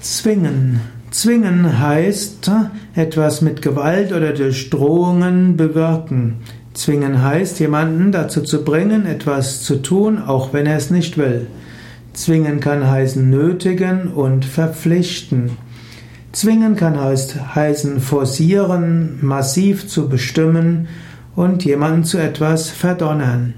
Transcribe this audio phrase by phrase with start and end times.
[0.00, 0.80] Zwingen.
[1.10, 2.50] Zwingen heißt
[2.94, 6.36] etwas mit Gewalt oder durch Drohungen bewirken.
[6.72, 11.48] Zwingen heißt jemanden dazu zu bringen, etwas zu tun, auch wenn er es nicht will.
[12.14, 15.50] Zwingen kann heißen nötigen und verpflichten.
[16.32, 20.88] Zwingen kann heißen forcieren, massiv zu bestimmen
[21.36, 23.52] und jemanden zu etwas verdonnern.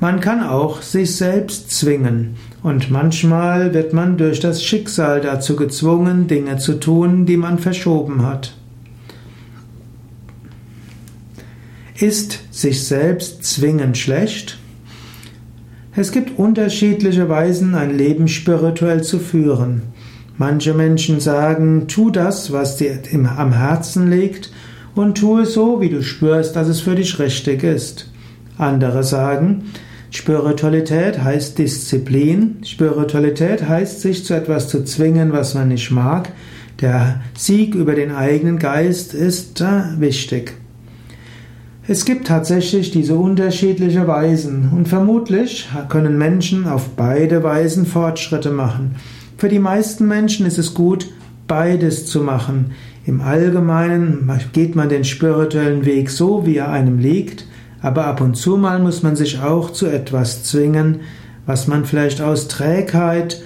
[0.00, 6.28] Man kann auch sich selbst zwingen und manchmal wird man durch das Schicksal dazu gezwungen,
[6.28, 8.54] Dinge zu tun, die man verschoben hat.
[11.96, 14.58] Ist sich selbst zwingen schlecht?
[15.94, 19.82] Es gibt unterschiedliche Weisen, ein Leben spirituell zu führen.
[20.38, 22.98] Manche Menschen sagen, tu das, was dir
[23.36, 24.50] am Herzen liegt,
[24.94, 28.10] und tu es so, wie du spürst, dass es für dich richtig ist.
[28.58, 29.64] Andere sagen,
[30.12, 32.58] Spiritualität heißt Disziplin.
[32.64, 36.28] Spiritualität heißt, sich zu etwas zu zwingen, was man nicht mag.
[36.82, 40.54] Der Sieg über den eigenen Geist ist äh, wichtig.
[41.88, 48.96] Es gibt tatsächlich diese unterschiedlichen Weisen und vermutlich können Menschen auf beide Weisen Fortschritte machen.
[49.38, 51.08] Für die meisten Menschen ist es gut,
[51.48, 52.72] beides zu machen.
[53.06, 57.46] Im Allgemeinen geht man den spirituellen Weg so, wie er einem liegt,
[57.82, 61.00] aber ab und zu mal muss man sich auch zu etwas zwingen,
[61.44, 63.42] was man vielleicht aus Trägheit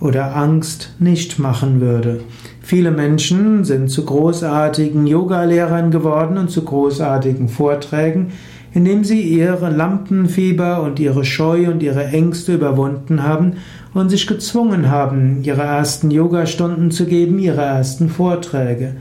[0.00, 2.20] oder Angst nicht machen würde.
[2.62, 8.32] Viele Menschen sind zu großartigen Yogalehrern geworden und zu großartigen Vorträgen,
[8.72, 13.54] indem sie ihre Lampenfieber und ihre Scheu und ihre Ängste überwunden haben
[13.94, 18.96] und sich gezwungen haben, ihre ersten Yogastunden zu geben, ihre ersten Vorträge.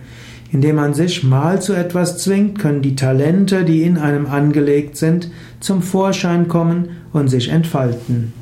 [0.52, 5.30] Indem man sich mal zu etwas zwingt, können die Talente, die in einem angelegt sind,
[5.60, 8.34] zum Vorschein kommen und sich entfalten.